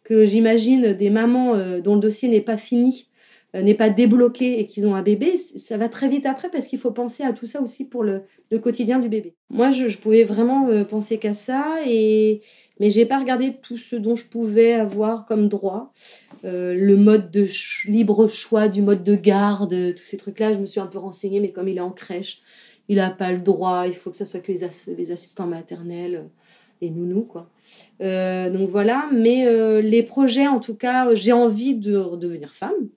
que 0.03 0.24
j'imagine 0.24 0.94
des 0.94 1.10
mamans 1.10 1.53
dont 1.80 1.96
le 1.96 2.01
dossier 2.01 2.30
n'est 2.30 2.42
pas 2.42 2.58
fini 2.58 3.07
n'est 3.64 3.74
pas 3.74 3.90
débloqué 3.90 4.60
et 4.60 4.68
qu'ils 4.68 4.88
ont 4.88 4.96
un 4.96 5.02
bébé, 5.02 5.38
ça 5.38 5.78
va 5.78 5.90
très 5.90 6.10
vite 6.10 6.26
après 6.26 6.50
parce 6.50 6.68
qu'il 6.68 6.80
faut 6.80 6.92
penser 6.92 7.24
à 7.24 7.34
tout 7.34 7.46
ça 7.46 7.62
aussi 7.62 7.88
pour 7.88 8.04
le, 8.04 8.24
quotidien 8.62 9.00
du 9.00 9.10
bébé. 9.10 9.36
Moi, 9.50 9.72
je, 9.72 9.98
pouvais 9.98 10.24
vraiment 10.24 10.68
euh, 10.70 10.84
penser 10.84 11.18
qu'à 11.18 11.34
ça, 11.34 11.76
et, 11.86 12.42
mais 12.80 12.90
j'ai 12.90 13.06
pas 13.06 13.20
regardé 13.20 13.56
tout 13.62 13.78
ce 13.78 13.96
dont 13.96 14.16
je 14.16 14.26
pouvais 14.26 14.74
avoir 14.74 15.26
comme 15.26 15.48
droit. 15.48 15.94
Euh, 16.46 16.74
le 16.76 16.96
mode 16.96 17.32
de 17.32 17.48
libre 17.88 18.28
choix 18.28 18.68
du 18.68 18.82
mode 18.82 19.04
de 19.04 19.16
garde, 19.16 19.94
tous 19.96 20.04
ces 20.04 20.18
trucs-là, 20.18 20.54
je 20.54 20.60
me 20.60 20.66
suis 20.66 20.80
un 20.80 20.86
peu 20.86 21.00
renseignée, 21.00 21.40
mais 21.40 21.52
comme 21.52 21.68
il 21.68 21.78
est 21.78 21.82
en 21.82 21.92
crèche, 21.92 22.42
il 22.90 22.98
n'a 22.98 23.10
pas 23.10 23.32
le 23.32 23.40
droit, 23.40 23.86
il 23.88 23.94
faut 23.94 24.12
que 24.12 24.16
ce 24.16 24.26
soit 24.26 24.40
que 24.40 24.52
les, 24.52 24.64
assistants 25.12 25.48
maternels 25.48 26.30
les 26.80 26.92
nounous 26.92 27.24
quoi. 27.24 27.50
donc 28.00 28.70
voilà, 28.70 29.10
mais 29.12 29.82
les 29.82 30.04
projets 30.04 30.48
en 30.48 30.60
tout 30.60 30.76
cas, 30.76 31.12
j'ai 31.16 31.34
envie 31.34 31.74
de 31.74 31.98
redevenir 31.98 32.52
femme, 32.52 32.88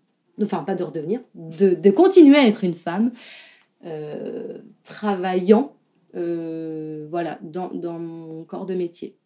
enfin 0.42 0.64
pas 0.64 0.74
de 0.74 0.82
redevenir, 0.82 1.20
de, 1.34 1.90
continuer 1.90 2.36
à 2.36 2.46
être 2.46 2.64
une 2.64 2.74
femme 2.74 3.12
euh, 3.84 4.58
travaillant 4.82 5.74
euh, 6.16 7.06
voilà, 7.10 7.38
dans, 7.42 7.70
mon 7.98 8.44
corps 8.44 8.66
de 8.66 8.74
métier. 8.74 9.16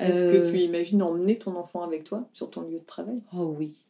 Est-ce 0.00 0.30
que 0.30 0.36
euh, 0.36 0.50
tu 0.50 0.58
imagines 0.58 1.02
emmener 1.02 1.38
ton 1.38 1.56
enfant 1.56 1.82
avec 1.82 2.04
toi 2.04 2.28
sur 2.32 2.50
ton 2.50 2.62
lieu 2.62 2.78
de 2.78 2.84
travail? 2.84 3.22
Oh 3.36 3.54
oui. 3.58 3.84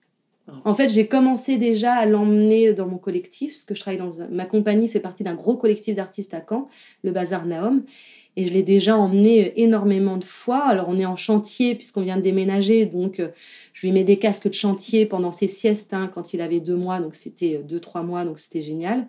Ah. 0.50 0.70
En 0.70 0.74
fait, 0.74 0.88
j'ai 0.88 1.06
commencé 1.06 1.56
déjà 1.56 1.94
à 1.94 2.06
l'emmener 2.06 2.72
dans 2.74 2.86
mon 2.86 2.98
collectif, 2.98 3.52
parce 3.52 3.64
que 3.64 3.74
je 3.74 3.80
travaille 3.80 3.98
dans 3.98 4.10
ma 4.30 4.46
compagnie 4.46 4.88
fait 4.88 5.00
partie 5.00 5.24
d'un 5.24 5.34
gros 5.34 5.56
collectif 5.56 5.94
d'artistes 5.94 6.34
à 6.34 6.42
Caen, 6.46 6.68
le 7.02 7.10
Bazar 7.10 7.46
Naom. 7.46 7.84
Et 8.36 8.44
je 8.44 8.52
l'ai 8.52 8.62
déjà 8.62 8.96
emmené 8.96 9.46
euh, 9.46 9.52
énormément 9.56 10.16
de 10.16 10.24
fois. 10.24 10.64
Alors 10.64 10.86
on 10.88 10.98
est 10.98 11.06
en 11.06 11.16
chantier 11.16 11.74
puisqu'on 11.74 12.02
vient 12.02 12.16
de 12.16 12.22
déménager, 12.22 12.86
donc 12.86 13.18
euh, 13.18 13.28
je 13.72 13.86
lui 13.86 13.92
mets 13.92 14.04
des 14.04 14.18
casques 14.18 14.48
de 14.48 14.54
chantier 14.54 15.04
pendant 15.04 15.32
ses 15.32 15.48
siestes 15.48 15.92
hein, 15.92 16.08
quand 16.12 16.32
il 16.32 16.40
avait 16.40 16.60
deux 16.60 16.76
mois, 16.76 17.00
donc 17.00 17.16
c'était 17.16 17.56
euh, 17.56 17.62
deux 17.62 17.80
trois 17.80 18.02
mois, 18.02 18.24
donc 18.24 18.38
c'était 18.38 18.62
génial. 18.62 19.08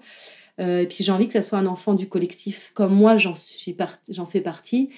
et 0.57 0.85
puis 0.87 1.03
j'ai 1.03 1.11
envie 1.11 1.27
que 1.27 1.33
ça 1.33 1.41
soit 1.41 1.59
un 1.59 1.65
enfant 1.65 1.93
du 1.93 2.07
collectif 2.07 2.71
comme 2.73 2.93
moi, 2.93 3.17
j'en 3.17 3.35
suis 3.35 3.75
j'en 4.09 4.25
fais 4.25 4.41
partie. 4.41 4.89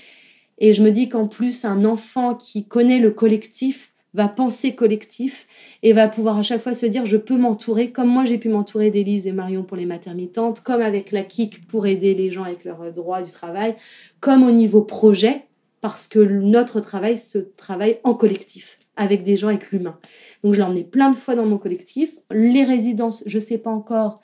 Et 0.58 0.74
je 0.74 0.84
me 0.84 0.92
dis 0.92 1.10
qu'en 1.10 1.28
plus, 1.28 1.66
un 1.66 1.84
enfant 1.84 2.36
qui 2.36 2.66
connaît 2.66 3.00
le 3.00 3.12
collectif 3.12 3.93
va 4.14 4.28
penser 4.28 4.76
collectif 4.76 5.48
et 5.82 5.94
va 5.94 6.08
pouvoir 6.08 6.38
à 6.38 6.44
chaque 6.44 6.62
fois 6.62 6.74
se 6.74 6.86
dire 6.86 7.06
je 7.06 7.18
peux 7.18 7.38
m'entourer 7.38 7.92
comme 7.92 8.10
moi 8.10 8.26
j'ai 8.26 8.38
pu 8.38 8.50
m'entourer 8.50 8.92
d'Élise 8.92 9.28
et 9.28 9.32
Marion 9.32 9.64
pour 9.64 9.78
les 9.78 9.86
maternitantes, 9.86 10.62
comme 10.62 10.82
avec 10.82 11.12
la 11.12 11.24
KIC 11.24 11.68
pour 11.68 11.88
aider 11.88 12.14
les 12.14 12.32
gens 12.32 12.44
avec 12.44 12.64
leurs 12.64 12.92
droits 12.94 13.22
du 13.22 13.32
travail, 13.32 13.76
comme 14.20 14.44
au 14.44 14.52
niveau 14.52 14.82
projet 14.82 15.48
parce 15.82 16.08
que 16.08 16.20
notre 16.20 16.80
travail 16.80 17.18
se 17.18 17.40
travaille 17.40 18.00
en 18.04 18.14
collectif 18.14 18.78
avec 18.96 19.24
des 19.24 19.36
gens 19.36 19.50
avec 19.50 19.72
l'humain. 19.72 19.98
Donc 20.44 20.54
je 20.54 20.60
l'ai 20.60 20.64
emmené 20.64 20.84
plein 20.84 21.10
de 21.10 21.16
fois 21.18 21.36
dans 21.36 21.46
mon 21.46 21.58
collectif. 21.58 22.18
Les 22.32 22.64
résidences, 22.64 23.24
je 23.26 23.40
sais 23.40 23.58
pas 23.58 23.72
encore. 23.72 24.22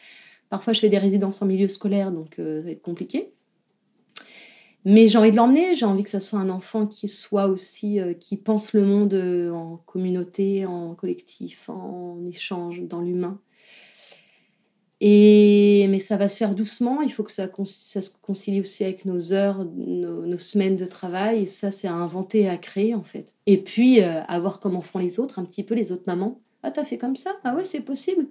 Parfois 0.49 0.73
je 0.73 0.79
fais 0.79 0.89
des 0.89 0.97
résidences 0.97 1.41
en 1.41 1.45
milieu 1.45 1.67
scolaire 1.67 2.11
donc 2.11 2.39
euh, 2.39 2.61
ça 2.61 2.65
va 2.65 2.71
être 2.71 2.81
compliqué. 2.81 3.33
Mais 4.85 5.07
j'ai 5.07 5.17
envie 5.17 5.31
de 5.31 5.35
l'emmener, 5.35 5.75
j'ai 5.75 5.85
envie 5.85 6.03
que 6.03 6.09
ça 6.09 6.21
soit 6.21 6.39
un 6.39 6.49
enfant 6.49 6.87
qui 6.87 7.07
soit 7.07 7.47
aussi, 7.47 7.99
euh, 7.99 8.13
qui 8.13 8.37
pense 8.37 8.73
le 8.73 8.85
monde 8.85 9.13
euh, 9.13 9.51
en 9.51 9.77
communauté, 9.85 10.65
en 10.65 10.95
collectif, 10.95 11.69
en 11.69 12.23
échange, 12.25 12.81
dans 12.83 13.01
l'humain. 13.01 13.39
Et, 15.01 15.87
mais 15.89 15.99
ça 15.99 16.17
va 16.17 16.27
se 16.27 16.37
faire 16.37 16.55
doucement, 16.55 17.01
il 17.01 17.11
faut 17.11 17.23
que 17.23 17.31
ça, 17.31 17.47
se 17.47 18.09
concilie 18.21 18.59
aussi 18.59 18.83
avec 18.83 19.05
nos 19.05 19.31
heures, 19.31 19.65
nos, 19.65 20.37
semaines 20.37 20.75
de 20.75 20.85
travail, 20.85 21.47
ça 21.47 21.71
c'est 21.71 21.87
à 21.87 21.93
inventer 21.93 22.41
et 22.41 22.49
à 22.49 22.57
créer 22.57 22.95
en 22.95 23.03
fait. 23.03 23.33
Et 23.45 23.57
puis 23.63 24.01
euh, 24.01 24.21
à 24.23 24.39
voir 24.39 24.59
comment 24.59 24.81
font 24.81 24.99
les 24.99 25.19
autres, 25.19 25.39
un 25.39 25.45
petit 25.45 25.63
peu 25.63 25.73
les 25.73 25.93
autres 25.93 26.03
mamans. 26.07 26.41
Ah 26.63 26.71
t'as 26.71 26.83
fait 26.83 26.97
comme 26.97 27.15
ça? 27.15 27.31
Ah 27.45 27.55
ouais 27.55 27.63
c'est 27.63 27.79
possible. 27.79 28.27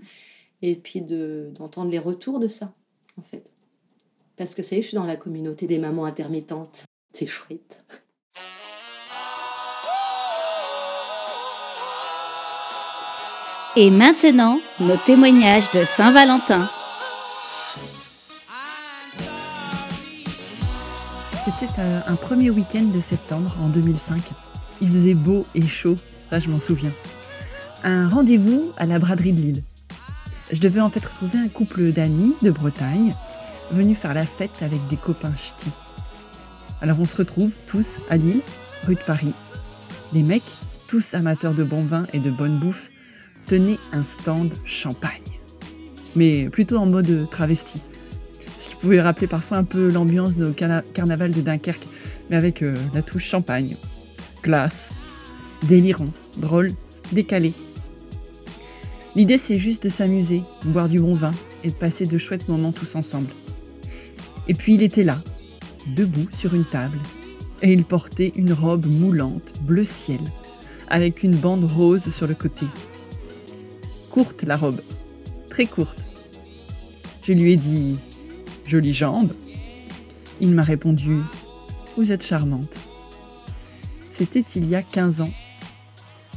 Et 0.60 0.76
puis 0.76 1.00
d'entendre 1.00 1.90
les 1.90 1.98
retours 1.98 2.38
de 2.38 2.48
ça 2.48 2.74
en 3.16 3.22
fait. 3.22 3.52
Parce 4.38 4.54
que 4.54 4.62
ça 4.62 4.76
y 4.76 4.78
est, 4.78 4.82
je 4.82 4.88
suis 4.88 4.96
dans 4.96 5.04
la 5.04 5.16
communauté 5.16 5.66
des 5.66 5.78
mamans 5.78 6.04
intermittentes. 6.04 6.84
C'est 7.12 7.26
chouette. 7.26 7.82
Et 13.74 13.90
maintenant, 13.90 14.60
nos 14.78 14.96
témoignages 14.96 15.72
de 15.72 15.82
Saint-Valentin. 15.82 16.70
C'était 21.44 21.72
euh, 21.80 22.00
un 22.06 22.14
premier 22.14 22.50
week-end 22.50 22.84
de 22.94 23.00
septembre 23.00 23.56
en 23.60 23.68
2005. 23.68 24.22
Il 24.80 24.88
faisait 24.88 25.14
beau 25.14 25.46
et 25.56 25.62
chaud, 25.62 25.96
ça 26.30 26.38
je 26.38 26.48
m'en 26.48 26.60
souviens. 26.60 26.92
Un 27.82 28.08
rendez-vous 28.08 28.70
à 28.76 28.86
la 28.86 29.00
braderie 29.00 29.32
de 29.32 29.40
Lille. 29.40 29.62
Je 30.52 30.60
devais 30.60 30.80
en 30.80 30.90
fait 30.90 31.04
retrouver 31.04 31.38
un 31.38 31.48
couple 31.48 31.90
d'amis 31.90 32.34
de 32.42 32.50
Bretagne 32.50 33.14
venu 33.70 33.94
faire 33.94 34.14
la 34.14 34.24
fête 34.24 34.62
avec 34.62 34.86
des 34.88 34.96
copains 34.96 35.34
ch'tis. 35.36 35.72
Alors 36.80 37.00
on 37.00 37.04
se 37.04 37.16
retrouve 37.16 37.54
tous 37.66 37.98
à 38.08 38.16
Lille, 38.16 38.40
rue 38.86 38.94
de 38.94 39.00
Paris. 39.00 39.32
Les 40.12 40.22
mecs, 40.22 40.42
tous 40.86 41.14
amateurs 41.14 41.54
de 41.54 41.64
bon 41.64 41.84
vin 41.84 42.06
et 42.12 42.18
de 42.18 42.30
bonne 42.30 42.58
bouffe, 42.58 42.90
tenaient 43.46 43.78
un 43.92 44.04
stand 44.04 44.52
champagne. 44.64 45.22
Mais 46.16 46.48
plutôt 46.48 46.76
en 46.76 46.86
mode 46.86 47.28
travesti. 47.30 47.82
Ce 48.58 48.68
qui 48.68 48.76
pouvait 48.76 49.00
rappeler 49.00 49.26
parfois 49.26 49.58
un 49.58 49.64
peu 49.64 49.90
l'ambiance 49.90 50.36
de 50.36 50.52
carnaval 50.52 51.32
de 51.32 51.40
Dunkerque, 51.40 51.86
mais 52.30 52.36
avec 52.36 52.62
euh, 52.62 52.74
la 52.94 53.02
touche 53.02 53.24
champagne. 53.24 53.76
Glace, 54.42 54.94
délirant, 55.66 56.10
drôle, 56.36 56.72
décalé. 57.12 57.52
L'idée 59.16 59.38
c'est 59.38 59.58
juste 59.58 59.84
de 59.84 59.88
s'amuser, 59.88 60.42
boire 60.64 60.88
du 60.88 61.00
bon 61.00 61.14
vin 61.14 61.32
et 61.64 61.68
de 61.68 61.74
passer 61.74 62.06
de 62.06 62.18
chouettes 62.18 62.48
moments 62.48 62.72
tous 62.72 62.94
ensemble. 62.94 63.30
Et 64.48 64.54
puis 64.54 64.74
il 64.74 64.82
était 64.82 65.04
là, 65.04 65.20
debout 65.94 66.28
sur 66.32 66.54
une 66.54 66.64
table, 66.64 66.98
et 67.62 67.72
il 67.72 67.84
portait 67.84 68.32
une 68.34 68.52
robe 68.52 68.86
moulante, 68.86 69.52
bleu 69.62 69.84
ciel, 69.84 70.20
avec 70.88 71.22
une 71.22 71.36
bande 71.36 71.70
rose 71.70 72.08
sur 72.08 72.26
le 72.26 72.34
côté. 72.34 72.66
Courte 74.10 74.42
la 74.42 74.56
robe, 74.56 74.80
très 75.50 75.66
courte. 75.66 76.06
Je 77.22 77.32
lui 77.32 77.52
ai 77.52 77.56
dit 77.56 77.96
Jolie 78.66 78.92
jambe. 78.92 79.32
Il 80.40 80.54
m'a 80.54 80.62
répondu 80.62 81.18
Vous 81.96 82.12
êtes 82.12 82.24
charmante. 82.24 82.76
C'était 84.10 84.44
il 84.56 84.68
y 84.68 84.74
a 84.74 84.82
15 84.82 85.20
ans. 85.20 85.32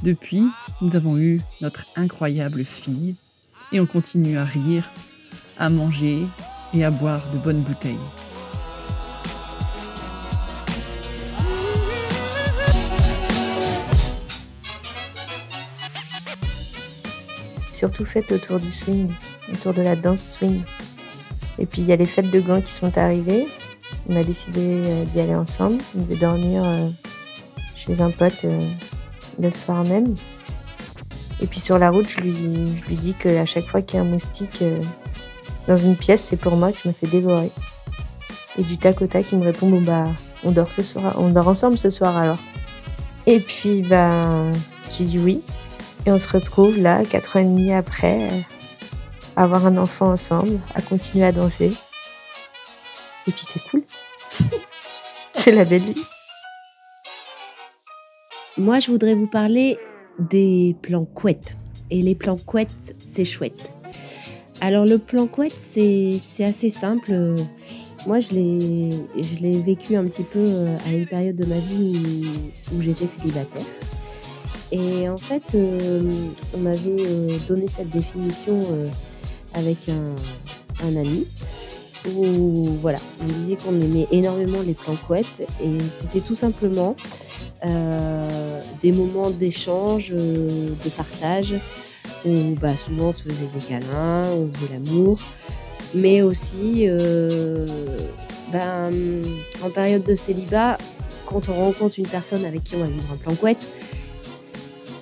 Depuis, 0.04 0.44
nous 0.82 0.96
avons 0.96 1.18
eu 1.18 1.40
notre 1.62 1.86
incroyable 1.96 2.64
fille 2.64 3.16
et 3.72 3.80
on 3.80 3.86
continue 3.86 4.38
à 4.38 4.44
rire, 4.44 4.90
à 5.58 5.70
manger 5.70 6.24
et 6.74 6.86
à 6.86 6.92
boire 6.92 7.22
de 7.34 7.38
bonnes 7.38 7.62
bouteilles. 7.62 7.98
Surtout 17.74 18.06
faites 18.06 18.32
autour 18.32 18.60
du 18.60 18.72
swing, 18.72 19.10
autour 19.52 19.74
de 19.74 19.82
la 19.82 19.96
danse 19.96 20.38
swing. 20.38 20.62
Et 21.58 21.66
puis 21.66 21.82
il 21.82 21.88
y 21.88 21.92
a 21.92 21.96
les 21.96 22.06
fêtes 22.06 22.30
de 22.30 22.40
gants 22.40 22.62
qui 22.62 22.72
sont 22.72 22.96
arrivées. 22.98 23.48
On 24.08 24.16
a 24.16 24.24
décidé 24.24 24.62
euh, 24.62 25.06
d'y 25.06 25.20
aller 25.20 25.36
ensemble. 25.36 25.80
Devait 25.96 26.16
dormir 26.16 26.64
euh, 26.64 26.90
chez 27.76 28.02
un 28.02 28.12
pote 28.12 28.46
euh, 28.46 28.60
le 29.42 29.50
soir 29.52 29.84
même. 29.84 30.14
Et 31.42 31.48
puis 31.48 31.60
sur 31.60 31.80
la 31.80 31.90
route, 31.90 32.08
je 32.08 32.20
lui, 32.20 32.36
je 32.36 32.88
lui 32.88 32.96
dis 32.96 33.14
qu'à 33.14 33.46
chaque 33.48 33.66
fois 33.66 33.82
qu'il 33.82 33.98
y 33.98 34.00
a 34.00 34.06
un 34.06 34.08
moustique 34.08 34.64
dans 35.68 35.78
une 35.78 35.96
pièce, 35.96 36.24
c'est 36.24 36.40
pour 36.40 36.56
moi 36.56 36.72
que 36.72 36.78
je 36.84 36.88
me 36.88 36.94
fais 36.94 37.08
dévorer. 37.08 37.52
Et 38.58 38.64
du 38.64 38.78
tac 38.78 39.02
au 39.02 39.08
tac, 39.08 39.26
il 39.32 39.40
me 39.40 39.46
répond 39.46 39.70
Bon, 39.70 39.82
bah, 39.82 40.06
on 40.44 40.52
dort 40.52 40.72
ce 40.72 40.84
soir, 40.84 41.16
on 41.18 41.30
dort 41.30 41.48
ensemble 41.48 41.78
ce 41.78 41.90
soir 41.90 42.18
alors. 42.18 42.40
Et 43.28 43.40
puis, 43.40 43.82
bah, 43.84 44.44
j'ai 44.92 45.06
dit 45.06 45.20
oui. 45.20 45.44
Et 46.06 46.12
on 46.12 46.18
se 46.18 46.28
retrouve 46.28 46.80
là, 46.80 47.06
quatre 47.06 47.38
ans 47.38 47.42
et 47.42 47.46
demi 47.46 47.72
après, 47.72 48.30
à 49.36 49.44
avoir 49.44 49.68
un 49.68 49.78
enfant 49.78 50.08
ensemble, 50.08 50.60
à 50.74 50.82
continuer 50.82 51.26
à 51.26 51.32
danser. 51.32 51.74
Et 53.28 53.32
puis, 53.32 53.44
c'est 53.46 53.62
cool. 53.70 53.84
c'est 55.34 55.52
la 55.52 55.64
belle 55.64 55.84
vie. 55.84 56.04
Moi, 58.58 58.80
je 58.80 58.92
voudrais 58.92 59.14
vous 59.14 59.28
parler 59.28 59.78
des 60.20 60.76
plans 60.82 61.06
couettes. 61.06 61.56
Et 61.90 62.02
les 62.02 62.16
plans 62.16 62.38
couettes, 62.38 62.96
c'est 62.98 63.26
chouette. 63.26 63.72
Alors 64.64 64.86
le 64.86 65.00
plan 65.00 65.26
couette, 65.26 65.58
c'est 65.72 66.22
assez 66.44 66.70
simple. 66.70 67.36
Moi, 68.06 68.20
je 68.20 68.32
l'ai 68.34 69.58
vécu 69.58 69.96
un 69.96 70.06
petit 70.06 70.24
peu 70.24 70.40
euh, 70.40 70.78
à 70.88 70.94
une 70.94 71.08
période 71.08 71.36
de 71.36 71.46
ma 71.46 71.58
vie 71.58 72.30
où, 72.72 72.80
j'étais 72.80 73.08
célibataire. 73.08 73.66
Et 74.72 75.10
en 75.10 75.18
fait, 75.18 75.42
euh, 75.56 76.00
on 76.54 76.60
m'avait 76.60 76.80
euh, 77.00 77.38
donné 77.48 77.66
cette 77.68 77.90
définition 77.90 78.60
avec 79.56 79.90
un, 79.90 80.96
ami 80.96 81.26
où 82.16 82.66
voilà, 82.82 83.00
on 83.22 83.26
disait 83.26 83.56
qu'on 83.56 83.76
aimait 83.82 84.08
énormément 84.12 84.62
les 84.66 84.74
plans 84.76 84.96
couettes 84.96 85.48
et 85.62 85.78
c'était 85.92 86.22
tout 86.22 86.36
simplement 86.36 86.96
des 88.82 88.92
moments 88.92 89.30
d'échange, 89.30 90.10
de 90.12 90.90
partage 90.96 91.56
où 92.26 92.56
bah, 92.60 92.76
souvent 92.78 93.08
on 93.08 93.12
se 93.12 93.24
faisait 93.24 93.48
des 93.54 93.66
câlins, 93.66 94.30
on 94.32 94.50
faisait 94.54 94.74
l'amour, 94.74 95.20
mais 95.94 96.22
aussi 96.22 96.86
euh, 96.88 97.66
ben, 98.52 98.92
en 99.64 99.70
période 99.70 100.04
de 100.04 100.16
célibat, 100.16 100.78
quand 101.26 101.50
on 101.50 101.54
rencontre 101.54 102.00
une 102.00 102.08
personne 102.08 102.46
avec 102.46 102.64
qui 102.64 102.76
on 102.76 102.80
va 102.80 102.86
vivre 102.86 103.14
un 103.14 103.18
plan 103.18 103.36
couette, 103.36 103.66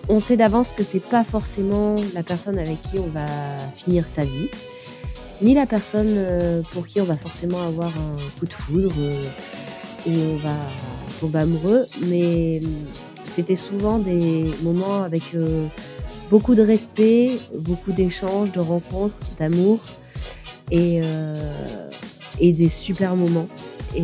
on 0.07 0.19
sait 0.19 0.37
d'avance 0.37 0.73
que 0.73 0.83
c'est 0.83 0.99
pas 0.99 1.23
forcément 1.23 1.95
la 2.13 2.23
personne 2.23 2.57
avec 2.57 2.81
qui 2.81 2.99
on 2.99 3.07
va 3.07 3.27
finir 3.75 4.07
sa 4.07 4.23
vie, 4.23 4.49
ni 5.41 5.53
la 5.53 5.65
personne 5.65 6.15
euh, 6.15 6.61
pour 6.73 6.87
qui 6.87 6.99
on 6.99 7.05
va 7.05 7.17
forcément 7.17 7.61
avoir 7.61 7.89
un 7.89 8.39
coup 8.39 8.45
de 8.45 8.53
foudre 8.53 8.95
euh, 8.97 9.25
et 10.07 10.17
on 10.33 10.37
va 10.37 10.55
tomber 11.19 11.39
amoureux, 11.39 11.85
mais 12.01 12.61
c'était 13.33 13.55
souvent 13.55 13.99
des 13.99 14.45
moments 14.63 15.03
avec 15.03 15.23
beaucoup 16.29 16.55
de 16.55 16.61
respect, 16.61 17.39
beaucoup 17.57 17.91
d'échanges, 17.91 18.51
de 18.51 18.59
rencontres, 18.59 19.17
d'amour 19.37 19.79
et, 20.71 21.01
euh, 21.03 21.89
et 22.39 22.53
des 22.53 22.69
super 22.69 23.15
moments. 23.15 23.47
Et 23.95 24.03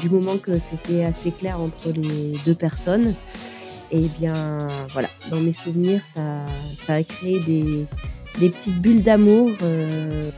du 0.00 0.08
moment 0.08 0.38
que 0.38 0.58
c'était 0.58 1.04
assez 1.04 1.30
clair 1.30 1.60
entre 1.60 1.90
les 1.90 2.38
deux 2.46 2.54
personnes, 2.54 3.14
et 3.92 4.04
eh 4.04 4.08
bien 4.18 4.68
voilà, 4.92 5.08
dans 5.30 5.38
mes 5.38 5.52
souvenirs, 5.52 6.00
ça, 6.14 6.94
a 6.94 7.02
créé 7.02 7.40
des, 7.40 7.86
petites 8.34 8.80
bulles 8.80 9.02
d'amour. 9.02 9.50
Euh, 9.62 10.30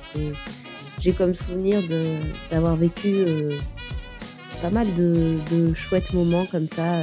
j'ai 0.99 1.13
comme 1.13 1.37
souvenir 1.37 1.81
d'avoir 2.51 2.77
vécu 2.77 3.15
euh, 3.15 3.57
pas 4.61 4.71
mal 4.71 4.93
de, 4.95 5.39
de, 5.53 5.73
chouettes 5.73 6.13
moments 6.13 6.47
comme 6.51 6.67
ça 6.67 7.03